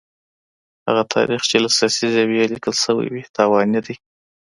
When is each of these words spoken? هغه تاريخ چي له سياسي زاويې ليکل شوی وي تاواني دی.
هغه 0.87 1.03
تاريخ 1.15 1.41
چي 1.49 1.57
له 1.63 1.69
سياسي 1.77 2.07
زاويې 2.15 2.45
ليکل 2.53 2.73
شوی 2.83 3.07
وي 3.11 3.23
تاواني 3.35 3.79
دی. 3.85 3.95